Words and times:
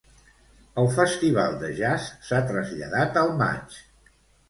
El 0.83 0.89
Festival 0.95 1.55
de 1.65 1.71
Jazz 1.83 2.09
s'ha 2.31 2.43
traslladat 2.51 3.25
al 3.25 3.35
maig. 3.47 3.83